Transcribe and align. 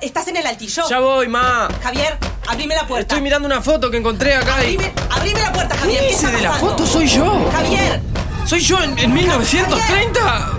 estás 0.00 0.28
en 0.28 0.36
el 0.36 0.46
altillo. 0.46 0.84
Ya 0.88 1.00
voy, 1.00 1.28
ma. 1.28 1.68
Javier, 1.82 2.18
abrime 2.46 2.74
la 2.74 2.86
puerta. 2.86 3.14
Estoy 3.14 3.22
mirando 3.22 3.46
una 3.46 3.62
foto 3.62 3.90
que 3.90 3.96
encontré 3.96 4.34
acá 4.34 4.64
y... 4.64 4.78
Abrime, 5.10 5.40
la 5.40 5.52
puerta, 5.52 5.76
Javier. 5.76 6.00
¿Qué 6.00 6.10
Ese 6.10 6.26
está 6.26 6.36
de 6.36 6.42
la 6.42 6.52
foto 6.52 6.86
soy 6.86 7.06
yo. 7.06 7.48
Javier, 7.52 8.00
¿Soy 8.48 8.60
yo 8.60 8.82
en, 8.82 8.98
en 8.98 9.12
1930? 9.12 10.20
¡Ah! 10.24 10.52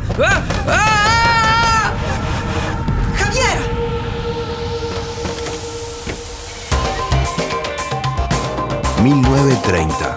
¡Ah! 0.67 1.91
Javier. 3.17 3.57
1930. 9.01 10.15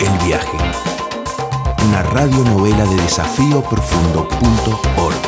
El 0.00 0.18
viaje. 0.26 0.56
Una 1.86 2.02
radionovela 2.02 2.86
de 2.86 2.96
desafíoprofundo.org. 2.96 5.21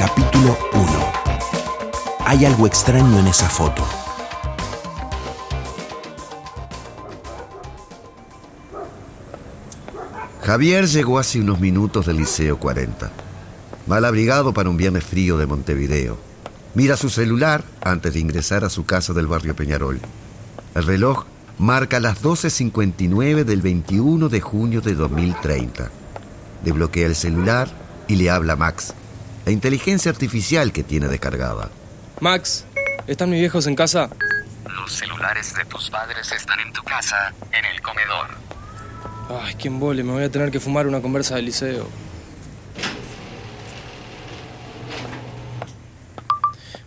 Capítulo 0.00 0.56
1. 0.72 0.86
Hay 2.24 2.46
algo 2.46 2.66
extraño 2.66 3.18
en 3.18 3.26
esa 3.26 3.50
foto. 3.50 3.86
Javier 10.42 10.86
llegó 10.86 11.18
hace 11.18 11.38
unos 11.38 11.60
minutos 11.60 12.06
del 12.06 12.16
Liceo 12.16 12.58
40. 12.58 13.10
Mal 13.86 14.06
abrigado 14.06 14.54
para 14.54 14.70
un 14.70 14.78
viernes 14.78 15.04
frío 15.04 15.36
de 15.36 15.44
Montevideo. 15.44 16.16
Mira 16.72 16.96
su 16.96 17.10
celular 17.10 17.62
antes 17.82 18.14
de 18.14 18.20
ingresar 18.20 18.64
a 18.64 18.70
su 18.70 18.86
casa 18.86 19.12
del 19.12 19.26
barrio 19.26 19.54
Peñarol. 19.54 20.00
El 20.74 20.84
reloj 20.86 21.26
marca 21.58 22.00
las 22.00 22.22
12.59 22.22 23.44
del 23.44 23.60
21 23.60 24.30
de 24.30 24.40
junio 24.40 24.80
de 24.80 24.94
2030. 24.94 25.90
Desbloquea 26.64 27.06
el 27.06 27.16
celular 27.16 27.68
y 28.08 28.16
le 28.16 28.30
habla 28.30 28.54
a 28.54 28.56
Max, 28.56 28.94
la 29.44 29.52
inteligencia 29.52 30.10
artificial 30.10 30.72
que 30.72 30.82
tiene 30.82 31.08
descargada. 31.08 31.70
Max, 32.20 32.64
¿están 33.06 33.30
mis 33.30 33.40
viejos 33.40 33.66
en 33.66 33.74
casa? 33.74 34.10
Los 34.64 34.92
celulares 34.92 35.54
de 35.54 35.64
tus 35.64 35.90
padres 35.90 36.30
están 36.32 36.60
en 36.60 36.72
tu 36.72 36.82
casa, 36.82 37.32
en 37.52 37.64
el 37.64 37.80
comedor. 37.80 38.28
Ay, 39.42 39.54
qué 39.54 39.68
embole, 39.68 40.02
me 40.02 40.12
voy 40.12 40.24
a 40.24 40.30
tener 40.30 40.50
que 40.50 40.60
fumar 40.60 40.86
una 40.86 41.00
conversa 41.00 41.36
del 41.36 41.46
liceo. 41.46 41.88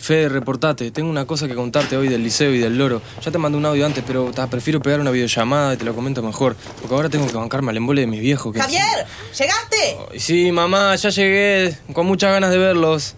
Fede, 0.04 0.28
reportate. 0.28 0.92
Tengo 0.92 1.10
una 1.10 1.24
cosa 1.24 1.48
que 1.48 1.56
contarte 1.56 1.96
hoy 1.96 2.10
del 2.10 2.22
liceo 2.22 2.54
y 2.54 2.58
del 2.58 2.78
loro. 2.78 3.02
Ya 3.24 3.32
te 3.32 3.38
mandé 3.38 3.58
un 3.58 3.66
audio 3.66 3.86
antes, 3.86 4.04
pero 4.06 4.32
ta, 4.32 4.48
prefiero 4.48 4.82
pegar 4.82 5.00
una 5.00 5.12
videollamada 5.12 5.76
y 5.76 5.78
te 5.78 5.86
lo 5.86 5.96
comento 5.96 6.22
mejor. 6.22 6.58
Porque 6.82 6.94
ahora 6.94 7.08
tengo 7.08 7.26
que 7.26 7.38
bancarme 7.38 7.72
al 7.72 7.78
embole 7.78 8.02
de 8.02 8.08
mis 8.08 8.20
viejos. 8.20 8.54
Que... 8.54 8.60
Javier, 8.60 9.08
¿llegaste? 9.32 10.20
Sí, 10.20 10.52
mamá, 10.52 10.94
ya 10.98 11.10
llegué. 11.10 11.78
Con 11.94 12.06
muchas 12.06 12.34
ganas 12.34 12.52
de 12.52 12.58
verlos. 12.58 13.16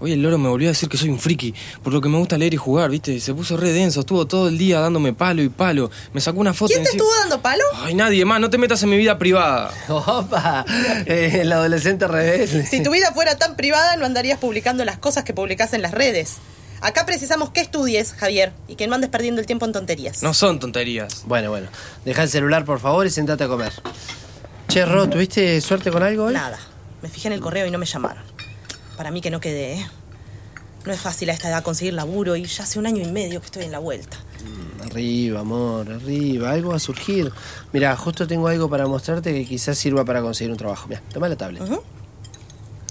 Oye, 0.00 0.14
el 0.14 0.22
loro 0.22 0.38
me 0.38 0.48
volvió 0.48 0.68
a 0.68 0.72
decir 0.72 0.88
que 0.88 0.96
soy 0.96 1.08
un 1.08 1.18
friki, 1.18 1.52
por 1.82 1.92
lo 1.92 2.00
que 2.00 2.08
me 2.08 2.18
gusta 2.18 2.38
leer 2.38 2.54
y 2.54 2.56
jugar, 2.56 2.88
¿viste? 2.88 3.18
Se 3.18 3.34
puso 3.34 3.56
re 3.56 3.72
denso, 3.72 4.00
estuvo 4.00 4.26
todo 4.26 4.48
el 4.48 4.56
día 4.56 4.78
dándome 4.78 5.12
palo 5.12 5.42
y 5.42 5.48
palo. 5.48 5.90
Me 6.12 6.20
sacó 6.20 6.38
una 6.38 6.54
foto 6.54 6.72
¿Quién 6.72 6.84
te 6.84 6.90
estuvo 6.90 7.10
dando 7.20 7.42
palo? 7.42 7.64
Ay, 7.76 7.94
nadie 7.94 8.24
más, 8.24 8.40
no 8.40 8.48
te 8.48 8.58
metas 8.58 8.82
en 8.84 8.90
mi 8.90 8.96
vida 8.96 9.18
privada. 9.18 9.72
Opa, 9.88 10.64
eh, 11.06 11.40
el 11.42 11.52
adolescente 11.52 12.06
rebelde. 12.06 12.64
Si 12.66 12.82
tu 12.82 12.92
vida 12.92 13.12
fuera 13.12 13.36
tan 13.36 13.56
privada, 13.56 13.96
no 13.96 14.06
andarías 14.06 14.38
publicando 14.38 14.84
las 14.84 14.98
cosas 14.98 15.24
que 15.24 15.34
publicás 15.34 15.72
en 15.72 15.82
las 15.82 15.92
redes. 15.92 16.36
Acá 16.80 17.04
precisamos 17.04 17.50
que 17.50 17.60
estudies, 17.60 18.12
Javier, 18.12 18.52
y 18.68 18.76
que 18.76 18.86
no 18.86 18.94
andes 18.94 19.10
perdiendo 19.10 19.40
el 19.40 19.46
tiempo 19.48 19.66
en 19.66 19.72
tonterías. 19.72 20.22
No 20.22 20.32
son 20.32 20.60
tonterías. 20.60 21.24
Bueno, 21.26 21.50
bueno, 21.50 21.68
deja 22.04 22.22
el 22.22 22.28
celular 22.28 22.64
por 22.64 22.78
favor 22.78 23.04
y 23.04 23.10
sentate 23.10 23.42
a 23.44 23.48
comer. 23.48 23.72
Che, 24.68 24.84
Ro, 24.84 25.08
¿tuviste 25.08 25.60
suerte 25.60 25.90
con 25.90 26.04
algo 26.04 26.26
hoy? 26.26 26.34
Nada. 26.34 26.58
Me 27.02 27.08
fijé 27.08 27.28
en 27.28 27.34
el 27.34 27.40
correo 27.40 27.66
y 27.66 27.70
no 27.72 27.78
me 27.78 27.86
llamaron. 27.86 28.22
Para 28.98 29.10
mí 29.12 29.20
que 29.22 29.30
no 29.30 29.40
quedé, 29.40 29.74
¿eh? 29.74 29.86
No 30.84 30.92
es 30.92 31.00
fácil 31.00 31.30
a 31.30 31.32
esta 31.32 31.48
edad 31.48 31.62
conseguir 31.62 31.94
laburo 31.94 32.34
y 32.36 32.44
ya 32.44 32.64
hace 32.64 32.78
un 32.78 32.86
año 32.86 33.02
y 33.02 33.10
medio 33.10 33.40
que 33.40 33.46
estoy 33.46 33.64
en 33.64 33.70
la 33.72 33.78
vuelta. 33.78 34.16
Arriba, 34.84 35.40
amor, 35.40 35.90
arriba, 35.90 36.50
algo 36.50 36.70
va 36.70 36.76
a 36.76 36.80
surgir. 36.80 37.32
Mira, 37.72 37.94
justo 37.96 38.26
tengo 38.26 38.48
algo 38.48 38.68
para 38.68 38.86
mostrarte 38.86 39.32
que 39.32 39.44
quizás 39.44 39.78
sirva 39.78 40.04
para 40.04 40.20
conseguir 40.20 40.50
un 40.50 40.56
trabajo. 40.58 40.88
Mira, 40.88 41.00
toma 41.12 41.28
la 41.28 41.36
tablet. 41.36 41.62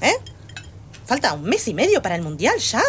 ¿Eh? 0.01 0.13
Falta 1.05 1.33
un 1.33 1.43
mes 1.43 1.67
y 1.67 1.73
medio 1.73 2.01
para 2.01 2.15
el 2.15 2.21
mundial 2.21 2.57
ya. 2.59 2.83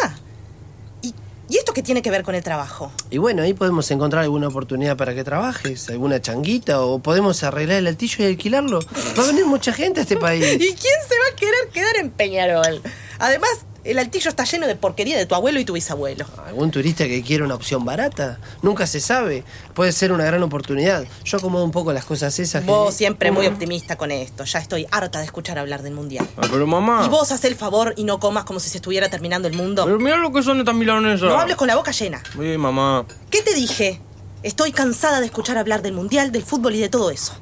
¿Y, 1.01 1.13
¿Y 1.49 1.57
esto 1.57 1.73
qué 1.73 1.81
tiene 1.83 2.01
que 2.01 2.11
ver 2.11 2.23
con 2.23 2.35
el 2.35 2.43
trabajo? 2.43 2.91
Y 3.09 3.17
bueno, 3.17 3.41
ahí 3.41 3.53
podemos 3.53 3.89
encontrar 3.91 4.23
alguna 4.23 4.47
oportunidad 4.49 4.95
para 4.95 5.13
que 5.15 5.23
trabajes, 5.25 5.89
alguna 5.89 6.21
changuita, 6.21 6.81
o 6.81 6.99
podemos 6.99 7.43
arreglar 7.43 7.77
el 7.79 7.87
altillo 7.87 8.23
y 8.23 8.27
alquilarlo. 8.27 8.79
Va 9.17 9.23
a 9.23 9.27
venir 9.27 9.45
mucha 9.45 9.73
gente 9.73 9.99
a 10.01 10.03
este 10.03 10.13
¿Y 10.15 10.17
país. 10.17 10.43
quién 10.57 10.69
se 10.77 11.15
va 11.17 11.33
a 11.33 11.35
querer 11.35 11.69
quedar 11.73 11.95
en 11.97 12.11
Peñarol? 12.11 12.81
Además, 13.19 13.49
el 13.83 13.97
altillo 13.99 14.29
está 14.29 14.43
lleno 14.43 14.67
de 14.67 14.75
porquería 14.75 15.17
de 15.17 15.25
tu 15.25 15.35
abuelo 15.35 15.59
y 15.59 15.65
tu 15.65 15.73
bisabuelo. 15.73 16.25
¿Algún 16.45 16.69
turista 16.71 17.05
que 17.05 17.21
quiera 17.21 17.45
una 17.45 17.55
opción 17.55 17.85
barata? 17.85 18.39
Nunca 18.61 18.85
se 18.87 18.99
sabe. 18.99 19.43
Puede 19.73 19.91
ser 19.93 20.11
una 20.11 20.25
gran 20.25 20.41
oportunidad. 20.43 21.05
Yo 21.23 21.37
acomodo 21.37 21.63
un 21.63 21.71
poco 21.71 21.93
las 21.93 22.05
cosas 22.05 22.37
esas. 22.39 22.61
que- 22.63 22.67
Vos 22.69 22.93
siempre 22.93 23.31
muy 23.31 23.47
optimista 23.47 23.97
con 23.97 24.11
esto. 24.11 24.43
Ya 24.43 24.59
estoy 24.59 24.85
harta 24.91 25.19
de 25.19 25.25
escuchar 25.25 25.57
hablar 25.59 25.81
del 25.81 25.93
mundial. 25.93 26.27
Ay, 26.37 26.49
pero 26.51 26.65
mamá. 26.67 27.03
Y 27.05 27.09
vos 27.09 27.31
haz 27.31 27.43
el 27.45 27.55
favor 27.55 27.93
y 27.97 28.03
no 28.03 28.19
comas 28.19 28.43
como 28.43 28.59
si 28.59 28.69
se 28.69 28.77
estuviera 28.77 29.09
terminando 29.09 29.47
el 29.47 29.53
mundo. 29.55 29.85
Pero 29.85 29.99
mira 29.99 30.17
lo 30.17 30.31
que 30.31 30.43
son 30.43 30.59
estas 30.59 30.75
milanesas. 30.75 31.21
No 31.29 31.39
hables 31.39 31.55
con 31.55 31.67
la 31.67 31.75
boca 31.75 31.91
llena. 31.91 32.21
Oye, 32.37 32.57
mamá. 32.57 33.05
¿Qué 33.29 33.41
te 33.41 33.53
dije? 33.53 34.01
Estoy 34.43 34.71
cansada 34.71 35.19
de 35.19 35.25
escuchar 35.25 35.57
hablar 35.57 35.81
del 35.81 35.93
mundial, 35.93 36.31
del 36.31 36.43
fútbol 36.43 36.75
y 36.75 36.79
de 36.79 36.89
todo 36.89 37.11
eso. 37.11 37.33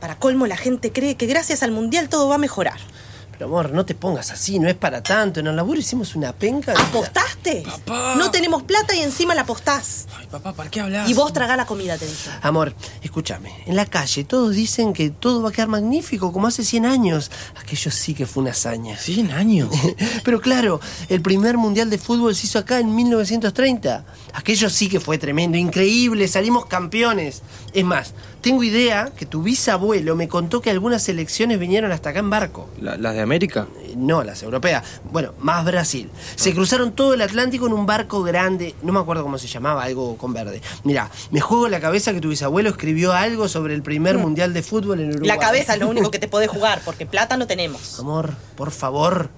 Para 0.00 0.16
colmo, 0.16 0.46
la 0.46 0.56
gente 0.56 0.92
cree 0.92 1.16
que 1.16 1.26
gracias 1.26 1.62
al 1.64 1.72
mundial 1.72 2.08
todo 2.08 2.28
va 2.28 2.36
a 2.36 2.38
mejorar. 2.38 2.78
Pero 3.38 3.50
amor, 3.50 3.70
no 3.70 3.86
te 3.86 3.94
pongas 3.94 4.32
así, 4.32 4.58
no 4.58 4.68
es 4.68 4.74
para 4.74 5.00
tanto. 5.00 5.38
En 5.38 5.46
el 5.46 5.54
laburo 5.54 5.78
hicimos 5.78 6.16
una 6.16 6.32
penca. 6.32 6.72
¿Apostaste? 6.72 7.62
Papá. 7.64 8.16
No 8.16 8.32
tenemos 8.32 8.64
plata 8.64 8.96
y 8.96 9.00
encima 9.00 9.32
la 9.32 9.42
apostás. 9.42 10.08
Ay, 10.18 10.26
papá, 10.26 10.54
¿para 10.54 10.68
qué 10.68 10.80
hablas? 10.80 11.08
Y 11.08 11.14
vos 11.14 11.32
tragá 11.32 11.56
la 11.56 11.64
comida, 11.64 11.96
te 11.96 12.06
dije. 12.06 12.30
Amor, 12.42 12.74
escúchame. 13.00 13.52
En 13.66 13.76
la 13.76 13.86
calle 13.86 14.24
todos 14.24 14.56
dicen 14.56 14.92
que 14.92 15.10
todo 15.10 15.40
va 15.40 15.50
a 15.50 15.52
quedar 15.52 15.68
magnífico, 15.68 16.32
como 16.32 16.48
hace 16.48 16.64
100 16.64 16.84
años. 16.84 17.30
Aquello 17.54 17.92
sí 17.92 18.12
que 18.12 18.26
fue 18.26 18.40
una 18.42 18.50
hazaña. 18.50 18.96
100 18.96 19.30
años. 19.30 19.68
Pero 20.24 20.40
claro, 20.40 20.80
el 21.08 21.22
primer 21.22 21.58
mundial 21.58 21.90
de 21.90 21.98
fútbol 21.98 22.34
se 22.34 22.46
hizo 22.46 22.58
acá 22.58 22.80
en 22.80 22.92
1930. 22.92 24.04
Aquello 24.32 24.68
sí 24.68 24.88
que 24.88 24.98
fue 24.98 25.16
tremendo, 25.16 25.56
increíble, 25.56 26.26
salimos 26.26 26.66
campeones. 26.66 27.42
Es 27.72 27.84
más, 27.84 28.14
tengo 28.40 28.62
idea 28.62 29.10
que 29.16 29.26
tu 29.26 29.42
bisabuelo 29.42 30.14
me 30.16 30.28
contó 30.28 30.60
que 30.60 30.70
algunas 30.70 31.02
selecciones 31.02 31.58
vinieron 31.58 31.92
hasta 31.92 32.10
acá 32.10 32.20
en 32.20 32.30
barco. 32.30 32.68
¿La- 32.80 32.96
¿Las 32.96 33.14
de 33.14 33.20
América? 33.20 33.66
Eh, 33.82 33.94
No, 33.96 34.22
las 34.22 34.42
europeas. 34.42 34.84
Bueno, 35.10 35.32
más 35.40 35.64
Brasil. 35.64 36.08
Se 36.36 36.54
cruzaron 36.54 36.92
todo 36.92 37.14
el 37.14 37.20
Atlántico 37.22 37.66
en 37.66 37.72
un 37.72 37.84
barco 37.86 38.22
grande. 38.22 38.74
No 38.82 38.92
me 38.92 39.00
acuerdo 39.00 39.22
cómo 39.22 39.38
se 39.38 39.48
llamaba, 39.48 39.82
algo 39.82 40.16
con 40.16 40.32
verde. 40.32 40.62
Mira, 40.84 41.10
me 41.30 41.40
juego 41.40 41.66
en 41.66 41.72
la 41.72 41.80
cabeza 41.80 42.12
que 42.12 42.20
tu 42.20 42.28
bisabuelo 42.28 42.70
escribió 42.70 43.12
algo 43.12 43.48
sobre 43.48 43.74
el 43.74 43.82
primer 43.82 44.18
mundial 44.18 44.54
de 44.54 44.62
fútbol 44.62 45.00
en 45.00 45.10
Uruguay. 45.10 45.28
La 45.28 45.38
cabeza 45.38 45.74
es 45.74 45.80
lo 45.80 45.88
único 45.88 46.10
que 46.12 46.18
te 46.18 46.28
podés 46.28 46.48
jugar, 46.50 46.80
porque 46.84 47.06
plata 47.06 47.36
no 47.36 47.46
tenemos. 47.46 47.98
Amor, 47.98 48.34
por 48.56 48.70
favor. 48.70 49.30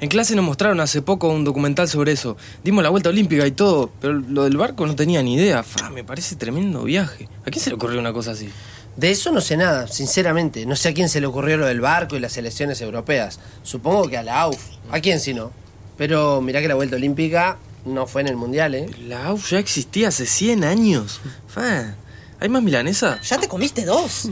En 0.00 0.08
clase 0.08 0.34
nos 0.34 0.44
mostraron 0.44 0.80
hace 0.80 1.02
poco 1.02 1.28
un 1.28 1.44
documental 1.44 1.88
sobre 1.88 2.12
eso. 2.12 2.36
Dimos 2.62 2.82
la 2.82 2.90
vuelta 2.90 3.08
olímpica 3.10 3.46
y 3.46 3.52
todo, 3.52 3.90
pero 4.00 4.14
lo 4.14 4.44
del 4.44 4.56
barco 4.56 4.86
no 4.86 4.96
tenía 4.96 5.22
ni 5.22 5.34
idea. 5.34 5.62
Fa, 5.62 5.90
me 5.90 6.04
parece 6.04 6.36
tremendo 6.36 6.82
viaje. 6.82 7.28
¿A 7.46 7.50
quién 7.50 7.62
se 7.62 7.70
le 7.70 7.76
ocurrió 7.76 8.00
una 8.00 8.12
cosa 8.12 8.32
así? 8.32 8.50
De 8.96 9.10
eso 9.10 9.32
no 9.32 9.40
sé 9.40 9.56
nada, 9.56 9.88
sinceramente. 9.88 10.66
No 10.66 10.76
sé 10.76 10.90
a 10.90 10.94
quién 10.94 11.08
se 11.08 11.20
le 11.20 11.26
ocurrió 11.26 11.56
lo 11.56 11.66
del 11.66 11.80
barco 11.80 12.16
y 12.16 12.20
las 12.20 12.32
selecciones 12.32 12.80
europeas. 12.80 13.40
Supongo 13.62 14.08
que 14.08 14.16
a 14.16 14.22
la 14.22 14.40
AUF. 14.42 14.58
¿A 14.90 15.00
quién 15.00 15.20
si 15.20 15.32
no? 15.32 15.52
Pero 15.96 16.40
mirá 16.40 16.60
que 16.60 16.68
la 16.68 16.74
vuelta 16.74 16.96
olímpica 16.96 17.56
no 17.84 18.06
fue 18.06 18.22
en 18.22 18.28
el 18.28 18.36
mundial, 18.36 18.74
¿eh? 18.74 18.90
La 19.06 19.26
AUF 19.26 19.50
ya 19.50 19.58
existía 19.58 20.08
hace 20.08 20.26
100 20.26 20.64
años. 20.64 21.20
Fa, 21.48 21.94
¿hay 22.40 22.48
más 22.48 22.62
milanesa? 22.62 23.20
Ya 23.22 23.38
te 23.38 23.48
comiste 23.48 23.84
dos. 23.84 24.28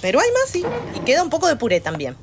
Pero 0.00 0.20
hay 0.20 0.28
más, 0.32 0.50
sí. 0.50 0.62
Y 0.94 1.00
queda 1.00 1.22
un 1.22 1.30
poco 1.30 1.48
de 1.48 1.56
puré 1.56 1.80
también. 1.80 2.16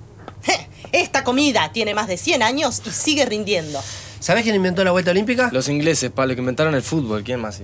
Esta 0.91 1.23
comida 1.23 1.71
tiene 1.73 1.93
más 1.93 2.07
de 2.07 2.17
100 2.17 2.43
años 2.43 2.81
y 2.85 2.91
sigue 2.91 3.25
rindiendo. 3.25 3.81
¿Sabés 4.19 4.43
quién 4.43 4.55
inventó 4.55 4.83
la 4.83 4.91
vuelta 4.91 5.11
olímpica? 5.11 5.49
Los 5.51 5.69
ingleses, 5.69 6.09
pa, 6.09 6.25
los 6.25 6.35
que 6.35 6.41
inventaron 6.41 6.73
el 6.73 6.81
fútbol. 6.81 7.23
¿Quién 7.23 7.39
más? 7.41 7.61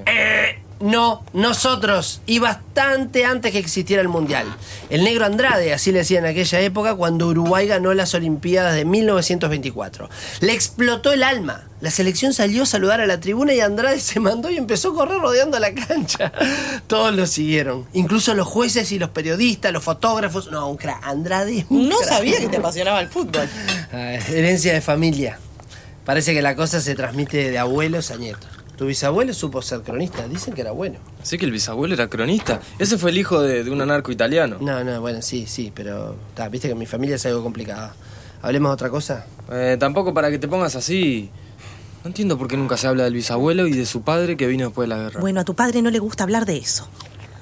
No, 0.81 1.23
nosotros. 1.33 2.21
Y 2.25 2.39
bastante 2.39 3.25
antes 3.25 3.51
que 3.51 3.59
existiera 3.59 4.01
el 4.01 4.07
Mundial. 4.07 4.47
El 4.89 5.03
negro 5.03 5.25
Andrade, 5.25 5.73
así 5.73 5.91
le 5.91 5.99
decían 5.99 6.25
en 6.25 6.31
aquella 6.31 6.59
época, 6.61 6.95
cuando 6.95 7.27
Uruguay 7.27 7.67
ganó 7.67 7.93
las 7.93 8.13
Olimpiadas 8.13 8.75
de 8.75 8.85
1924. 8.85 10.09
Le 10.41 10.53
explotó 10.53 11.11
el 11.11 11.23
alma. 11.23 11.67
La 11.81 11.89
selección 11.91 12.33
salió 12.33 12.63
a 12.63 12.65
saludar 12.65 13.01
a 13.01 13.07
la 13.07 13.19
tribuna 13.19 13.53
y 13.53 13.59
Andrade 13.59 13.99
se 13.99 14.19
mandó 14.19 14.49
y 14.51 14.57
empezó 14.57 14.91
a 14.91 14.93
correr 14.93 15.19
rodeando 15.19 15.59
la 15.59 15.73
cancha. 15.73 16.31
Todos 16.87 17.13
lo 17.15 17.25
siguieron. 17.25 17.85
Incluso 17.93 18.33
los 18.33 18.47
jueces 18.47 18.91
y 18.91 18.99
los 18.99 19.09
periodistas, 19.09 19.71
los 19.71 19.83
fotógrafos. 19.83 20.51
No, 20.51 20.67
un 20.69 20.77
crack. 20.77 20.99
Andrade 21.03 21.59
es 21.59 21.65
un 21.69 21.89
No 21.89 21.97
crack. 21.97 22.09
sabía 22.09 22.39
que 22.39 22.47
te 22.49 22.57
apasionaba 22.57 22.99
el 23.01 23.07
fútbol. 23.07 23.47
Ah, 23.93 24.13
herencia 24.13 24.73
de 24.73 24.81
familia. 24.81 25.39
Parece 26.05 26.33
que 26.33 26.41
la 26.41 26.55
cosa 26.55 26.81
se 26.81 26.95
transmite 26.95 27.51
de 27.51 27.57
abuelos 27.59 28.09
a 28.11 28.15
nietos. 28.17 28.49
Tu 28.81 28.87
bisabuelo 28.87 29.31
supo 29.31 29.61
ser 29.61 29.81
cronista. 29.81 30.27
Dicen 30.27 30.55
que 30.55 30.61
era 30.61 30.71
bueno. 30.71 30.97
Así 31.21 31.37
que 31.37 31.45
el 31.45 31.51
bisabuelo 31.51 31.93
era 31.93 32.07
cronista. 32.07 32.61
Ese 32.79 32.97
fue 32.97 33.11
el 33.11 33.19
hijo 33.19 33.39
de, 33.39 33.63
de 33.63 33.69
un 33.69 33.79
anarco 33.79 34.11
italiano. 34.11 34.57
No, 34.59 34.83
no, 34.83 34.99
bueno, 34.99 35.21
sí, 35.21 35.45
sí, 35.45 35.71
pero 35.71 36.15
ta, 36.33 36.49
viste 36.49 36.67
que 36.67 36.73
mi 36.73 36.87
familia 36.87 37.17
es 37.17 37.25
algo 37.27 37.43
complicada. 37.43 37.93
¿Hablemos 38.41 38.71
de 38.71 38.73
otra 38.73 38.89
cosa? 38.89 39.27
Eh, 39.51 39.77
tampoco 39.79 40.15
para 40.15 40.31
que 40.31 40.39
te 40.39 40.47
pongas 40.47 40.75
así. 40.75 41.29
No 42.03 42.07
entiendo 42.07 42.39
por 42.39 42.47
qué 42.47 42.57
nunca 42.57 42.75
se 42.75 42.87
habla 42.87 43.03
del 43.03 43.13
bisabuelo 43.13 43.67
y 43.67 43.73
de 43.73 43.85
su 43.85 44.01
padre 44.01 44.35
que 44.35 44.47
vino 44.47 44.65
después 44.65 44.89
de 44.89 44.95
la 44.95 45.03
guerra. 45.03 45.21
Bueno, 45.21 45.41
a 45.41 45.43
tu 45.43 45.53
padre 45.53 45.83
no 45.83 45.91
le 45.91 45.99
gusta 45.99 46.23
hablar 46.23 46.47
de 46.47 46.57
eso. 46.57 46.87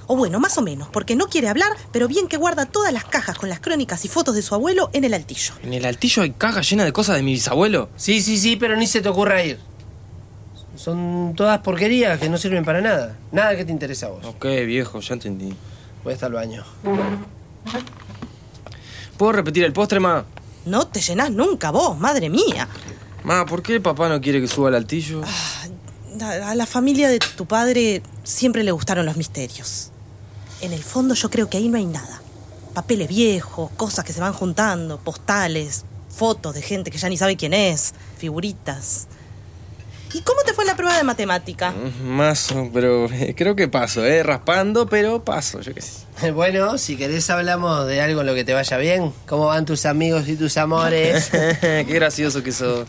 O 0.07 0.17
bueno, 0.17 0.41
más 0.41 0.57
o 0.57 0.61
menos, 0.61 0.89
porque 0.89 1.15
no 1.15 1.27
quiere 1.27 1.47
hablar, 1.47 1.71
pero 1.93 2.09
bien 2.09 2.27
que 2.27 2.35
guarda 2.35 2.65
todas 2.65 2.91
las 2.91 3.05
cajas 3.05 3.37
con 3.37 3.47
las 3.47 3.61
crónicas 3.61 4.03
y 4.03 4.09
fotos 4.09 4.35
de 4.35 4.41
su 4.41 4.55
abuelo 4.55 4.89
en 4.91 5.05
el 5.05 5.13
altillo. 5.13 5.53
¿En 5.63 5.73
el 5.73 5.85
altillo 5.85 6.21
hay 6.21 6.31
cajas 6.31 6.69
llenas 6.69 6.85
de 6.85 6.91
cosas 6.91 7.15
de 7.15 7.23
mi 7.23 7.31
bisabuelo? 7.31 7.87
Sí, 7.95 8.21
sí, 8.21 8.37
sí, 8.37 8.57
pero 8.57 8.75
ni 8.75 8.87
se 8.87 8.99
te 8.99 9.07
ocurra 9.07 9.41
ir. 9.41 9.68
Son 10.79 11.33
todas 11.35 11.59
porquerías 11.59 12.17
que 12.19 12.29
no 12.29 12.37
sirven 12.37 12.63
para 12.63 12.79
nada. 12.79 13.17
Nada 13.33 13.53
que 13.57 13.65
te 13.65 13.71
interese 13.73 14.05
a 14.05 14.09
vos. 14.09 14.25
Ok, 14.25 14.45
viejo, 14.65 15.01
ya 15.01 15.13
entendí. 15.13 15.53
Voy 16.05 16.13
hasta 16.13 16.27
el 16.27 16.33
baño. 16.33 16.63
¿Puedo 19.17 19.33
repetir 19.33 19.65
el 19.65 19.73
postre, 19.73 19.99
ma? 19.99 20.23
No 20.65 20.87
te 20.87 21.01
llenás 21.01 21.31
nunca 21.31 21.71
vos, 21.71 21.99
madre 21.99 22.29
mía. 22.29 22.69
Ma, 23.25 23.45
¿por 23.45 23.61
qué 23.61 23.81
papá 23.81 24.07
no 24.07 24.21
quiere 24.21 24.39
que 24.39 24.47
suba 24.47 24.69
al 24.69 24.75
altillo? 24.75 25.21
A 25.21 26.23
a 26.23 26.55
la 26.55 26.65
familia 26.65 27.09
de 27.09 27.19
tu 27.19 27.45
padre 27.45 28.01
siempre 28.23 28.63
le 28.63 28.71
gustaron 28.71 29.05
los 29.05 29.17
misterios. 29.17 29.91
En 30.61 30.71
el 30.71 30.81
fondo 30.81 31.13
yo 31.13 31.29
creo 31.29 31.49
que 31.49 31.57
ahí 31.57 31.67
no 31.67 31.77
hay 31.77 31.87
nada. 31.87 32.21
Papeles 32.73 33.09
viejos, 33.09 33.69
cosas 33.71 34.05
que 34.05 34.13
se 34.13 34.21
van 34.21 34.31
juntando, 34.31 34.97
postales, 34.97 35.83
fotos 36.09 36.55
de 36.55 36.61
gente 36.61 36.89
que 36.89 36.97
ya 36.97 37.09
ni 37.09 37.17
sabe 37.17 37.35
quién 37.35 37.53
es, 37.53 37.93
figuritas. 38.17 39.07
¿Y 40.13 40.21
cómo 40.21 40.41
te 40.43 40.53
fue 40.53 40.65
la 40.65 40.75
prueba 40.75 40.97
de 40.97 41.03
matemática? 41.03 41.73
Más, 42.03 42.53
pero 42.73 43.05
eh, 43.11 43.35
creo 43.37 43.55
que 43.55 43.67
paso, 43.67 44.03
¿eh? 44.05 44.23
Raspando, 44.23 44.87
pero 44.87 45.23
paso, 45.23 45.61
yo 45.61 45.73
qué 45.73 45.81
sé. 45.81 45.99
Bueno, 46.33 46.77
si 46.77 46.97
querés 46.97 47.29
hablamos 47.29 47.87
de 47.87 48.01
algo 48.01 48.21
en 48.21 48.27
lo 48.27 48.33
que 48.33 48.43
te 48.43 48.53
vaya 48.53 48.77
bien. 48.77 49.13
¿Cómo 49.27 49.47
van 49.47 49.65
tus 49.65 49.85
amigos 49.85 50.27
y 50.27 50.35
tus 50.35 50.57
amores? 50.57 51.29
qué 51.61 51.85
gracioso 51.87 52.43
que 52.43 52.51
sos. 52.51 52.87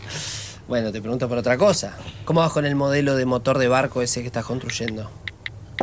bueno, 0.67 0.91
te 0.91 0.99
pregunto 0.99 1.29
por 1.29 1.37
otra 1.37 1.57
cosa. 1.57 1.95
¿Cómo 2.25 2.41
vas 2.41 2.51
con 2.51 2.65
el 2.65 2.75
modelo 2.75 3.15
de 3.15 3.25
motor 3.25 3.57
de 3.57 3.67
barco 3.67 4.01
ese 4.01 4.21
que 4.21 4.27
estás 4.27 4.45
construyendo? 4.45 5.09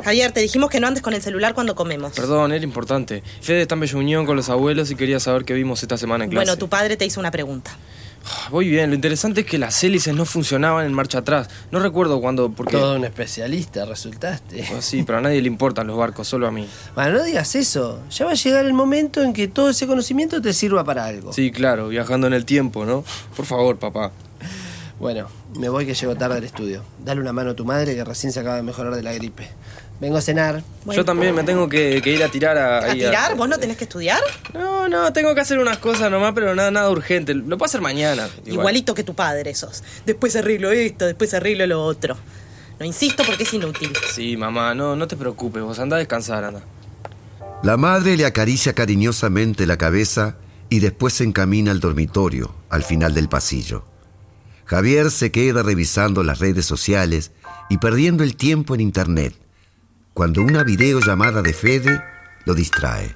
Javier, 0.04 0.32
te 0.32 0.40
dijimos 0.40 0.70
que 0.70 0.80
no 0.80 0.86
andes 0.86 1.02
con 1.02 1.14
el 1.14 1.22
celular 1.22 1.54
cuando 1.54 1.74
comemos. 1.74 2.12
Perdón, 2.12 2.52
era 2.52 2.64
importante. 2.64 3.22
Fede 3.40 3.62
está 3.62 3.74
en 3.74 3.80
Bella 3.80 3.96
Unión 3.96 4.26
con 4.26 4.36
los 4.36 4.48
abuelos 4.48 4.90
y 4.90 4.94
quería 4.94 5.20
saber 5.20 5.44
qué 5.44 5.54
vimos 5.54 5.82
esta 5.82 5.96
semana 5.96 6.24
en 6.24 6.30
clase. 6.30 6.44
Bueno, 6.44 6.58
tu 6.58 6.68
padre 6.68 6.96
te 6.96 7.04
hizo 7.04 7.20
una 7.20 7.30
pregunta. 7.30 7.70
Ah, 8.30 8.48
Voy 8.50 8.68
bien, 8.68 8.90
lo 8.90 8.94
interesante 8.94 9.40
es 9.40 9.46
que 9.46 9.58
las 9.58 9.82
hélices 9.82 10.14
no 10.14 10.24
funcionaban 10.24 10.84
en 10.86 10.92
marcha 10.92 11.18
atrás. 11.18 11.48
No 11.70 11.78
recuerdo 11.78 12.20
cuándo, 12.20 12.50
porque... 12.50 12.76
Todo 12.76 12.96
un 12.96 13.04
especialista 13.04 13.84
resultaste. 13.84 14.64
Ah, 14.72 14.82
Sí, 14.82 15.02
pero 15.02 15.18
a 15.18 15.20
nadie 15.20 15.40
le 15.40 15.48
importan 15.48 15.86
los 15.86 15.96
barcos, 15.96 16.28
solo 16.28 16.46
a 16.46 16.50
mí. 16.50 16.66
Bueno, 16.94 17.18
no 17.18 17.24
digas 17.24 17.54
eso. 17.54 18.00
Ya 18.10 18.24
va 18.26 18.32
a 18.32 18.34
llegar 18.34 18.64
el 18.64 18.74
momento 18.74 19.22
en 19.22 19.32
que 19.32 19.48
todo 19.48 19.70
ese 19.70 19.86
conocimiento 19.86 20.40
te 20.42 20.52
sirva 20.52 20.84
para 20.84 21.04
algo. 21.06 21.32
Sí, 21.32 21.50
claro, 21.50 21.88
viajando 21.88 22.26
en 22.26 22.32
el 22.34 22.44
tiempo, 22.44 22.84
¿no? 22.84 23.04
Por 23.36 23.46
favor, 23.46 23.78
papá. 23.78 24.12
Bueno, 24.98 25.28
me 25.56 25.68
voy 25.68 25.86
que 25.86 25.94
llego 25.94 26.16
tarde 26.16 26.38
al 26.38 26.44
estudio. 26.44 26.82
Dale 27.04 27.20
una 27.20 27.32
mano 27.32 27.50
a 27.50 27.54
tu 27.54 27.64
madre 27.64 27.94
que 27.94 28.04
recién 28.04 28.32
se 28.32 28.40
acaba 28.40 28.56
de 28.56 28.62
mejorar 28.62 28.94
de 28.96 29.02
la 29.02 29.12
gripe. 29.12 29.48
Vengo 30.00 30.16
a 30.16 30.20
cenar. 30.20 30.62
Yo 30.86 31.04
también 31.04 31.34
me 31.34 31.42
tengo 31.42 31.68
que, 31.68 32.00
que 32.02 32.12
ir 32.12 32.22
a 32.22 32.28
tirar 32.28 32.56
a... 32.56 32.78
¿A 32.78 32.84
ahí 32.92 33.00
tirar? 33.00 33.36
¿Vos 33.36 33.48
no 33.48 33.58
tenés 33.58 33.76
que 33.76 33.84
estudiar? 33.84 34.20
No, 34.54 34.88
no, 34.88 35.12
tengo 35.12 35.34
que 35.34 35.40
hacer 35.40 35.58
unas 35.58 35.78
cosas 35.78 36.10
nomás, 36.10 36.32
pero 36.34 36.54
nada, 36.54 36.70
nada 36.70 36.90
urgente. 36.90 37.34
Lo 37.34 37.58
puedo 37.58 37.64
hacer 37.64 37.80
mañana. 37.80 38.28
igual. 38.44 38.54
Igualito 38.54 38.94
que 38.94 39.02
tu 39.02 39.14
padre 39.14 39.54
sos. 39.54 39.82
Después 40.06 40.36
arreglo 40.36 40.70
esto, 40.70 41.04
después 41.04 41.34
arreglo 41.34 41.66
lo 41.66 41.82
otro. 41.82 42.16
No 42.78 42.86
insisto 42.86 43.24
porque 43.26 43.42
es 43.42 43.52
inútil. 43.52 43.92
Sí, 44.14 44.36
mamá, 44.36 44.72
no, 44.74 44.94
no 44.94 45.08
te 45.08 45.16
preocupes, 45.16 45.62
vos 45.62 45.78
anda 45.80 45.96
a 45.96 45.98
descansar, 45.98 46.44
anda. 46.44 46.62
La 47.64 47.76
madre 47.76 48.16
le 48.16 48.24
acaricia 48.24 48.72
cariñosamente 48.72 49.66
la 49.66 49.76
cabeza 49.76 50.36
y 50.68 50.78
después 50.78 51.14
se 51.14 51.24
encamina 51.24 51.72
al 51.72 51.80
dormitorio, 51.80 52.54
al 52.70 52.84
final 52.84 53.14
del 53.14 53.28
pasillo. 53.28 53.84
Javier 54.64 55.10
se 55.10 55.32
queda 55.32 55.64
revisando 55.64 56.22
las 56.22 56.38
redes 56.38 56.66
sociales 56.66 57.32
y 57.68 57.78
perdiendo 57.78 58.22
el 58.22 58.36
tiempo 58.36 58.76
en 58.76 58.80
internet, 58.80 59.34
cuando 60.18 60.42
una 60.42 60.64
videollamada 60.64 61.42
de 61.42 61.52
Fede 61.52 62.02
lo 62.44 62.52
distrae. 62.52 63.12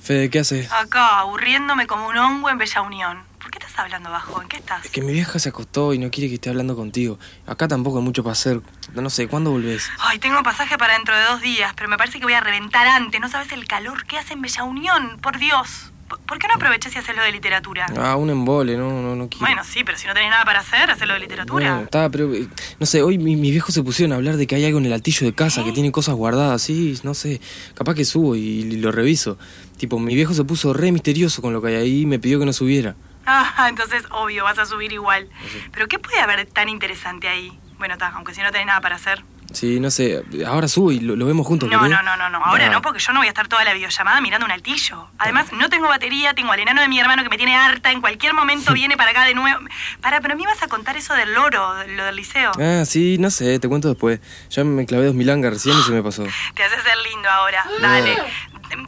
Fede, 0.00 0.30
¿qué 0.30 0.38
haces? 0.38 0.72
Acá, 0.72 1.18
aburriéndome 1.18 1.86
como 1.86 2.08
un 2.08 2.16
hongo 2.16 2.48
en 2.48 2.56
Bella 2.56 2.80
Unión. 2.80 3.22
¿Por 3.38 3.50
qué 3.50 3.58
estás 3.58 3.78
hablando 3.78 4.08
bajo? 4.08 4.40
¿En 4.40 4.48
qué 4.48 4.56
estás? 4.56 4.82
Es 4.82 4.90
que 4.90 5.02
mi 5.02 5.12
vieja 5.12 5.38
se 5.38 5.50
acostó 5.50 5.92
y 5.92 5.98
no 5.98 6.10
quiere 6.10 6.30
que 6.30 6.36
esté 6.36 6.48
hablando 6.48 6.74
contigo. 6.74 7.18
Acá 7.46 7.68
tampoco 7.68 7.98
hay 7.98 8.04
mucho 8.04 8.24
para 8.24 8.32
hacer. 8.32 8.62
No 8.94 9.10
sé, 9.10 9.28
¿cuándo 9.28 9.50
volvés? 9.50 9.90
Ay, 9.98 10.20
tengo 10.20 10.42
pasaje 10.42 10.78
para 10.78 10.94
dentro 10.94 11.14
de 11.14 11.22
dos 11.22 11.42
días, 11.42 11.74
pero 11.76 11.90
me 11.90 11.98
parece 11.98 12.18
que 12.18 12.24
voy 12.24 12.32
a 12.32 12.40
reventar 12.40 12.88
antes. 12.88 13.20
No 13.20 13.28
sabes 13.28 13.52
el 13.52 13.66
calor 13.66 14.06
que 14.06 14.16
hace 14.16 14.32
en 14.32 14.40
Bella 14.40 14.64
Unión, 14.64 15.18
por 15.20 15.36
Dios. 15.36 15.91
¿Por- 16.12 16.20
¿Por 16.26 16.38
qué 16.38 16.46
no 16.48 16.54
aprovechás 16.56 16.94
y 16.94 16.98
haces 16.98 17.16
lo 17.16 17.22
de 17.22 17.32
literatura? 17.32 17.86
Ah, 17.96 18.16
un 18.16 18.28
embole, 18.28 18.76
no, 18.76 19.00
no, 19.00 19.16
no 19.16 19.28
quiero. 19.30 19.46
Bueno, 19.46 19.62
sí, 19.64 19.82
pero 19.82 19.96
si 19.96 20.06
no 20.06 20.12
tenés 20.12 20.28
nada 20.30 20.44
para 20.44 20.60
hacer, 20.60 20.90
haces 20.90 21.08
lo 21.08 21.14
de 21.14 21.20
literatura. 21.20 21.70
Bueno, 21.70 21.84
está, 21.84 22.10
pero 22.10 22.34
eh, 22.34 22.46
no 22.78 22.84
sé, 22.86 23.00
hoy 23.02 23.16
mi- 23.16 23.36
mis 23.36 23.50
viejos 23.50 23.74
se 23.74 23.82
pusieron 23.82 24.12
a 24.12 24.16
hablar 24.16 24.36
de 24.36 24.46
que 24.46 24.54
hay 24.54 24.64
algo 24.66 24.78
en 24.78 24.84
el 24.86 24.92
altillo 24.92 25.26
de 25.26 25.32
casa, 25.34 25.64
que 25.64 25.72
tiene 25.72 25.90
cosas 25.90 26.14
guardadas, 26.14 26.60
sí, 26.60 26.98
no 27.02 27.14
sé, 27.14 27.40
capaz 27.74 27.94
que 27.94 28.04
subo 28.04 28.36
y, 28.36 28.72
lo 28.76 28.92
reviso. 28.92 29.38
Tipo, 29.78 29.98
mi 29.98 30.14
viejo 30.14 30.34
se 30.34 30.44
puso 30.44 30.74
re 30.74 30.92
misterioso 30.92 31.40
con 31.40 31.54
lo 31.54 31.62
que 31.62 31.68
hay 31.68 31.74
ahí 31.76 32.00
y 32.02 32.06
me 32.06 32.18
pidió 32.18 32.38
que 32.38 32.44
no 32.44 32.52
subiera. 32.52 32.94
Ah, 33.24 33.66
entonces, 33.70 34.04
obvio, 34.10 34.44
vas 34.44 34.58
a 34.58 34.66
subir 34.66 34.92
igual. 34.92 35.30
Pero 35.72 35.88
¿qué 35.88 35.98
puede 35.98 36.20
haber 36.20 36.44
tan 36.46 36.68
interesante 36.68 37.28
ahí? 37.28 37.58
Bueno, 37.78 37.94
está, 37.94 38.08
aunque 38.08 38.34
si 38.34 38.42
no 38.42 38.50
tenés 38.52 38.66
nada 38.66 38.80
para 38.82 38.96
hacer. 38.96 39.24
Sí, 39.54 39.80
no 39.80 39.90
sé, 39.90 40.22
ahora 40.46 40.68
subo 40.68 40.92
y 40.92 41.00
lo, 41.00 41.16
lo 41.16 41.26
vemos 41.26 41.46
juntos. 41.46 41.68
No, 41.70 41.78
¿querés? 41.78 41.90
no, 41.96 42.02
no, 42.02 42.16
no, 42.16 42.30
no. 42.30 42.44
Ahora 42.44 42.66
Nah. 42.66 42.72
no, 42.72 42.82
porque 42.82 42.98
yo 42.98 43.12
no 43.12 43.20
voy 43.20 43.26
a 43.26 43.30
estar 43.30 43.48
toda 43.48 43.64
la 43.64 43.72
videollamada 43.74 44.20
mirando 44.20 44.46
un 44.46 44.52
altillo. 44.52 45.08
Además, 45.18 45.52
no 45.52 45.68
tengo 45.68 45.88
batería, 45.88 46.34
tengo 46.34 46.52
al 46.52 46.60
enano 46.60 46.80
de 46.80 46.88
mi 46.88 46.98
hermano 46.98 47.22
que 47.22 47.28
me 47.28 47.36
tiene 47.36 47.56
harta. 47.56 47.90
En 47.92 48.00
cualquier 48.00 48.34
momento 48.34 48.72
viene 48.72 48.96
para 48.96 49.10
acá 49.10 49.24
de 49.24 49.34
nuevo. 49.34 49.60
Para, 50.00 50.20
pero 50.20 50.36
me 50.36 50.42
ibas 50.42 50.62
a 50.62 50.68
contar 50.68 50.96
eso 50.96 51.14
del 51.14 51.32
loro, 51.34 51.74
lo 51.88 52.04
del 52.04 52.16
liceo. 52.16 52.52
Ah, 52.60 52.84
sí, 52.84 53.16
no 53.18 53.30
sé, 53.30 53.58
te 53.58 53.68
cuento 53.68 53.88
después. 53.88 54.20
Ya 54.50 54.64
me 54.64 54.86
clavé 54.86 55.06
dos 55.06 55.14
milangas 55.14 55.52
recién 55.52 55.78
y 55.78 55.82
se 55.82 55.92
me 55.92 56.02
pasó. 56.02 56.24
Te 56.54 56.64
haces 56.64 56.82
ser 56.82 56.96
lindo 57.12 57.28
ahora. 57.30 57.64
Dale. 57.80 58.16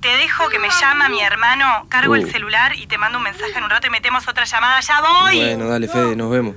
Te 0.00 0.16
dejo 0.16 0.49
que 0.49 0.58
me 0.58 0.69
llama 0.70 1.08
mi 1.11 1.20
hermano, 1.20 1.87
cargo 1.90 2.14
el 2.14 2.25
Uh. 2.25 2.31
celular 2.31 2.75
y 2.75 2.87
te 2.87 2.96
mando 2.96 3.19
un 3.19 3.25
mensaje 3.25 3.52
en 3.58 3.64
un 3.64 3.70
rato 3.70 3.87
y 3.87 3.90
metemos 3.90 4.26
otra 4.28 4.44
llamada. 4.44 4.81
¡Ya 4.81 5.00
voy! 5.02 5.37
Bueno, 5.37 5.69
dale, 5.69 5.88
Fede, 5.88 6.16
nos 6.16 6.31
vemos. 6.31 6.55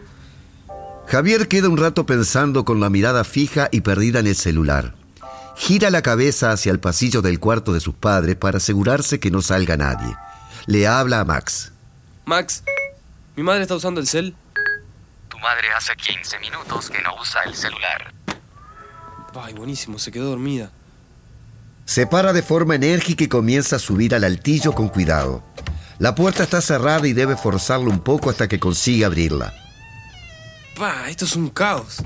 Javier 1.07 1.48
queda 1.48 1.69
un 1.69 1.77
rato 1.77 2.06
pensando 2.06 2.65
con 2.65 2.81
la 2.81 2.89
mirada 2.89 3.24
fija 3.24 3.69
y 3.71 3.80
perdida 3.80 4.19
en 4.19 4.28
el 4.28 4.35
celular. 4.35 4.94
Gira 5.56 5.90
la 5.90 6.02
cabeza 6.02 6.52
hacia 6.52 6.69
el 6.69 6.81
pasillo 6.81 7.21
del 7.21 7.40
cuarto 7.40 7.71
de 7.71 7.80
sus 7.80 7.95
padres 7.95 8.35
para 8.35 8.57
asegurarse 8.57 9.18
que 9.18 9.31
no 9.31 9.42
salga 9.42 9.78
nadie. 9.78 10.14
Le 10.66 10.85
habla 10.85 11.21
a 11.21 11.26
Max. 11.26 11.71
Max, 12.26 12.61
mi 13.37 13.44
madre 13.44 13.61
está 13.61 13.76
usando 13.76 14.02
el 14.02 14.07
cel. 14.07 14.35
Tu 15.30 15.40
madre 15.40 15.69
hace 15.78 15.95
15 15.95 16.40
minutos 16.40 16.90
que 16.90 17.02
no 17.02 17.16
usa 17.21 17.42
el 17.44 17.56
celular. 17.56 18.14
Ay, 19.33 19.54
buenísimo, 19.54 19.99
se 19.99 20.11
quedó 20.11 20.31
dormida. 20.31 20.71
Se 21.85 22.06
para 22.06 22.33
de 22.33 22.42
forma 22.42 22.76
enérgica 22.76 23.23
y 23.23 23.28
comienza 23.28 23.78
a 23.78 23.80
subir 23.80 24.14
al 24.14 24.26
altillo 24.26 24.73
con 24.73 24.90
cuidado. 24.90 25.42
La 25.99 26.16
puerta 26.16 26.44
está 26.44 26.59
cerrada 26.59 27.07
y 27.07 27.14
debe 27.14 27.37
forzarlo 27.37 27.90
un 27.90 28.02
poco 28.02 28.30
hasta 28.30 28.49
que 28.49 28.59
consiga 28.59 29.07
abrirla. 29.07 29.54
Esto 31.10 31.26
es 31.26 31.36
un 31.36 31.50
caos. 31.50 32.04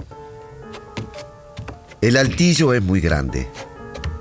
El 2.00 2.16
altillo 2.16 2.74
es 2.74 2.82
muy 2.82 3.02
grande. 3.02 3.50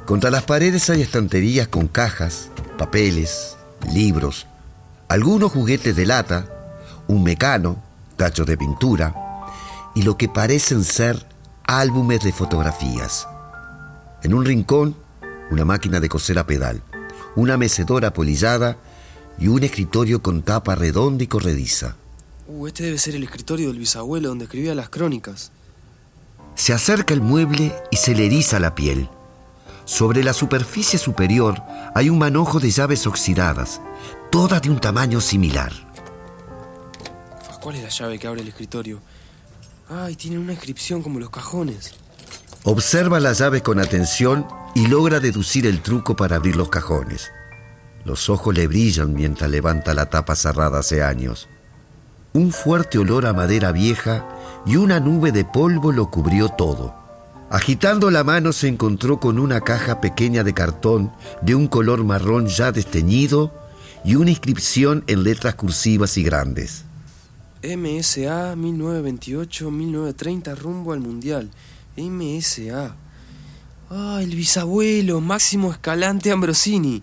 Contra 0.07 0.29
las 0.29 0.43
paredes 0.43 0.91
hay 0.91 1.03
estanterías 1.03 1.69
con 1.69 1.87
cajas, 1.87 2.49
papeles, 2.77 3.57
libros, 3.93 4.49
algunos 5.07 5.53
juguetes 5.53 5.95
de 5.95 6.05
lata, 6.05 6.49
un 7.07 7.23
mecano, 7.23 7.81
tachos 8.17 8.45
de 8.45 8.59
pintura 8.59 9.15
y 9.95 10.03
lo 10.03 10.17
que 10.17 10.29
parecen 10.29 10.83
ser 10.83 11.25
álbumes 11.63 12.25
de 12.25 12.33
fotografías. 12.33 13.29
En 14.25 14.35
un 14.35 14.45
rincón, 14.45 14.97
una 15.53 15.65
máquina 15.65 16.01
de 16.01 16.09
coser 16.09 16.41
a 16.41 16.47
pedal, 16.47 16.83
una 17.37 17.57
mecedora 17.57 18.13
polillada 18.13 18.77
y 19.39 19.47
un 19.47 19.63
escritorio 19.63 20.23
con 20.23 20.43
tapa 20.43 20.75
redonda 20.75 21.23
y 21.23 21.29
corrediza. 21.29 21.95
Uh, 22.53 22.67
este 22.67 22.83
debe 22.83 22.99
ser 22.99 23.15
el 23.15 23.23
escritorio 23.23 23.69
del 23.69 23.79
bisabuelo 23.79 24.29
donde 24.29 24.47
escribía 24.47 24.75
las 24.75 24.89
crónicas. 24.89 25.53
Se 26.57 26.73
acerca 26.73 27.15
el 27.15 27.21
mueble 27.21 27.73
y 27.93 27.97
se 27.97 28.13
le 28.13 28.27
eriza 28.27 28.59
la 28.59 28.75
piel. 28.75 29.09
Sobre 29.85 30.25
la 30.25 30.33
superficie 30.33 30.99
superior 30.99 31.63
hay 31.95 32.11
un 32.11 32.19
manojo 32.19 32.59
de 32.59 32.73
llaves 32.73 33.07
oxidadas, 33.07 33.81
todas 34.33 34.63
de 34.63 34.71
un 34.71 34.81
tamaño 34.81 35.21
similar. 35.21 35.73
¿Cuál 37.61 37.77
es 37.77 37.83
la 37.85 37.89
llave 37.89 38.19
que 38.19 38.27
abre 38.27 38.41
el 38.41 38.49
escritorio? 38.49 39.01
Ay, 39.89 40.17
tiene 40.17 40.39
una 40.39 40.53
inscripción 40.53 41.03
como 41.03 41.21
los 41.21 41.31
cajones. 41.31 41.95
Observa 42.65 43.21
las 43.21 43.39
llaves 43.39 43.63
con 43.63 43.79
atención 43.79 44.45
y 44.75 44.89
logra 44.89 45.21
deducir 45.21 45.67
el 45.67 45.83
truco 45.83 46.17
para 46.17 46.37
abrir 46.37 46.57
los 46.57 46.69
cajones. 46.69 47.31
Los 48.05 48.29
ojos 48.29 48.53
le 48.55 48.67
brillan 48.67 49.15
mientras 49.15 49.49
levanta 49.49 49.95
la 49.95 50.11
tapa 50.11 50.35
cerrada 50.35 50.81
hace 50.81 51.05
años. 51.05 51.49
Un 52.33 52.53
fuerte 52.53 52.99
olor 52.99 53.27
a 53.27 53.33
madera 53.33 53.73
vieja 53.73 54.25
y 54.65 54.77
una 54.77 55.01
nube 55.01 55.33
de 55.33 55.45
polvo 55.45 55.91
lo 55.91 56.11
cubrió 56.11 56.49
todo. 56.49 56.95
Agitando 57.51 58.13
la 58.13 58.23
mano 58.23 58.53
se 58.53 58.69
encontró 58.69 59.19
con 59.19 59.41
una 59.41 59.63
caja 59.63 60.01
pequeña 60.01 60.45
de 60.45 60.55
cartón 60.55 61.11
de 61.43 61.57
un 61.57 61.67
color 61.67 62.05
marrón 62.05 62.47
ya 62.47 62.71
desteñido 62.71 63.53
y 64.05 64.15
una 64.15 64.31
inscripción 64.31 65.03
en 65.09 65.25
letras 65.25 65.57
cursivas 65.57 66.17
y 66.17 66.23
grandes. 66.23 66.85
MSA 67.65 68.55
1928-1930 68.55 70.57
rumbo 70.57 70.93
al 70.93 71.01
Mundial. 71.01 71.51
MSA. 71.97 72.95
Ah, 73.91 74.21
el 74.23 74.37
bisabuelo, 74.37 75.21
Máximo 75.21 75.73
Escalante 75.73 76.31
Ambrosini. 76.31 77.03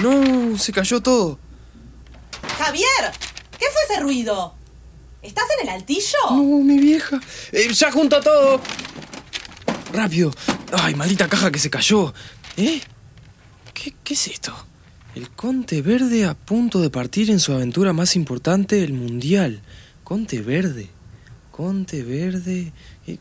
No, 0.00 0.56
se 0.56 0.72
cayó 0.72 1.00
todo. 1.02 1.38
Javier, 2.58 3.12
¿qué 3.58 3.66
fue 3.70 3.82
ese 3.88 4.00
ruido? 4.00 4.54
¿Estás 5.22 5.44
en 5.58 5.68
el 5.68 5.74
altillo? 5.74 6.18
No, 6.30 6.42
mi 6.62 6.78
vieja. 6.78 7.20
Eh, 7.52 7.70
ya 7.72 7.92
junto 7.92 8.18
todo. 8.20 8.60
Rápido. 9.92 10.32
Ay, 10.72 10.94
maldita 10.94 11.28
caja 11.28 11.50
que 11.50 11.58
se 11.58 11.68
cayó. 11.68 12.14
¿Eh? 12.56 12.80
¿Qué, 13.74 13.94
qué 14.02 14.14
es 14.14 14.28
esto? 14.28 14.54
El 15.14 15.30
Conte 15.30 15.82
Verde 15.82 16.24
a 16.24 16.34
punto 16.34 16.80
de 16.80 16.88
partir 16.88 17.30
en 17.30 17.40
su 17.40 17.52
aventura 17.52 17.92
más 17.92 18.16
importante, 18.16 18.82
el 18.82 18.94
Mundial. 18.94 19.60
Conte 20.02 20.40
Verde. 20.40 20.88
Conte 21.50 22.02
Verde. 22.02 22.72
Eh, 23.06 23.18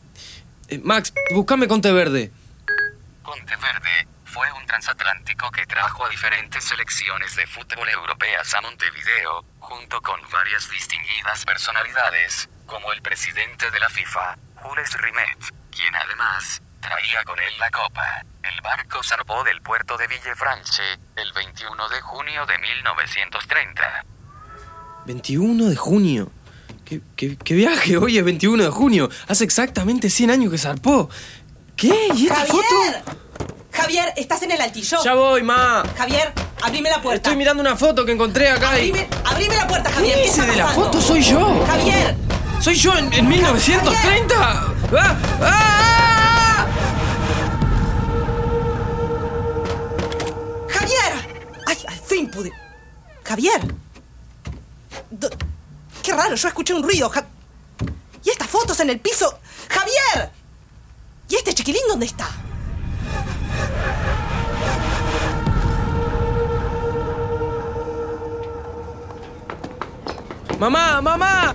eh, 0.69 0.79
Max, 0.81 1.11
buscame 1.33 1.67
Conte 1.67 1.91
Verde. 1.91 2.31
Conte 3.23 3.55
Verde 3.57 4.08
fue 4.39 4.47
un 4.53 4.65
transatlántico 4.65 5.51
que 5.51 5.65
trajo 5.65 6.05
a 6.05 6.09
diferentes 6.09 6.63
selecciones 6.63 7.35
de 7.35 7.45
fútbol 7.45 7.89
europeas 7.89 8.53
a 8.53 8.61
Montevideo, 8.61 9.43
junto 9.59 9.99
con 10.01 10.17
varias 10.31 10.69
distinguidas 10.69 11.43
personalidades, 11.43 12.47
como 12.65 12.93
el 12.93 13.01
presidente 13.01 13.69
de 13.69 13.79
la 13.81 13.89
FIFA, 13.89 14.37
Jules 14.55 14.93
Rimet, 14.93 15.39
quien 15.75 15.93
además 15.93 16.61
traía 16.79 17.21
con 17.25 17.37
él 17.37 17.53
la 17.59 17.69
copa. 17.69 18.23
El 18.41 18.61
barco 18.61 19.03
zarpó 19.03 19.43
del 19.43 19.61
puerto 19.61 19.97
de 19.97 20.07
Villefranche 20.07 20.83
el 21.17 21.33
21 21.33 21.89
de 21.89 21.99
junio 21.99 22.45
de 22.45 22.59
1930. 22.59 24.05
21 25.05 25.65
de 25.65 25.75
junio. 25.75 26.31
¿Qué, 26.85 27.01
qué, 27.17 27.35
qué 27.35 27.55
viaje? 27.55 27.97
Hoy 27.97 28.17
es 28.17 28.23
21 28.23 28.63
de 28.63 28.69
junio. 28.69 29.09
Hace 29.27 29.43
exactamente 29.43 30.09
100 30.09 30.31
años 30.31 30.49
que 30.49 30.57
zarpó. 30.57 31.09
¿Qué? 31.75 32.07
¿Y 32.15 32.27
esta 32.27 32.45
¡Javier! 32.45 33.03
foto? 33.03 33.19
Javier, 33.79 34.13
¿estás 34.17 34.41
en 34.43 34.51
el 34.51 34.61
altillo? 34.61 35.03
Ya 35.03 35.13
voy, 35.15 35.41
ma. 35.43 35.83
Javier, 35.97 36.33
abrime 36.61 36.89
la 36.89 37.01
puerta. 37.01 37.15
Estoy 37.17 37.35
mirando 37.37 37.61
una 37.61 37.75
foto 37.77 38.05
que 38.05 38.11
encontré 38.11 38.49
acá 38.49 38.79
y... 38.79 38.91
Abrime, 39.25 39.55
la 39.55 39.67
puerta, 39.67 39.89
Javier. 39.91 40.15
¿Qué 40.15 40.23
Ese 40.25 40.41
está 40.41 40.51
de 40.51 40.57
la 40.57 40.67
foto 40.67 41.01
soy 41.01 41.21
yo. 41.21 41.63
Javier, 41.65 42.15
¿Soy 42.59 42.75
yo 42.75 42.93
en, 42.97 43.11
en 43.13 43.27
1930? 43.27 44.35
¡Ah! 44.37 45.15
¡Ah! 45.41 46.65
Javier. 50.69 51.13
Ay, 51.65 51.77
al 51.87 51.99
fin 51.99 52.29
pude. 52.29 52.51
Javier. 53.23 53.61
Do- 55.09 55.29
Qué 56.03 56.13
raro, 56.13 56.35
yo 56.35 56.47
escuché 56.47 56.73
un 56.73 56.83
ruido. 56.83 57.09
Ja- 57.09 57.25
¿Y 58.23 58.29
estas 58.29 58.47
fotos 58.49 58.79
en 58.81 58.89
el 58.89 58.99
piso? 58.99 59.39
Javier. 59.69 60.31
¿Y 61.29 61.35
este 61.35 61.53
chiquilín 61.53 61.81
dónde 61.87 62.05
está? 62.07 62.27
¡Mamá, 70.59 71.01
mamá! 71.01 71.53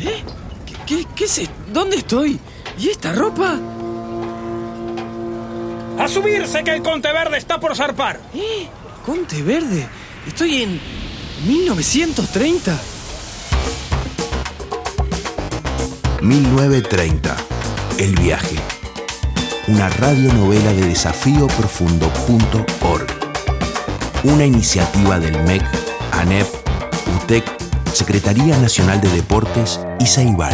¿Eh? 0.00 0.22
¿Qué, 0.66 0.74
qué, 0.86 1.06
qué 1.16 1.24
es 1.24 1.38
esto? 1.38 1.54
¿Dónde 1.72 1.96
estoy? 1.96 2.38
¿Y 2.78 2.90
esta 2.90 3.12
ropa? 3.12 3.58
¡A 5.98 6.08
subirse 6.08 6.62
que 6.62 6.72
el 6.72 6.82
Conte 6.82 7.10
Verde 7.10 7.38
está 7.38 7.58
por 7.58 7.74
zarpar! 7.74 8.20
¿Eh? 8.34 8.68
Conte 9.06 9.42
Verde. 9.42 9.86
Estoy 10.26 10.62
en 10.62 10.80
1930. 11.46 12.78
1930. 16.20 17.36
El 17.98 18.14
viaje. 18.16 18.83
Una 19.66 19.88
radionovela 19.88 20.74
de 20.74 20.88
desafíoprofundo.org. 20.88 23.06
Una 24.24 24.44
iniciativa 24.44 25.18
del 25.18 25.42
MEC, 25.44 25.64
ANEP, 26.12 26.46
UTEC, 27.16 27.44
Secretaría 27.94 28.58
Nacional 28.58 29.00
de 29.00 29.08
Deportes 29.08 29.80
y 29.98 30.06
Ceibal. 30.06 30.52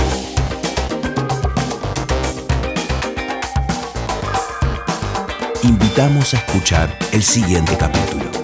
Invitamos 5.65 6.35
a 6.35 6.37
escuchar 6.37 6.97
el 7.11 7.25
siguiente 7.25 7.77
capítulo. 7.77 8.40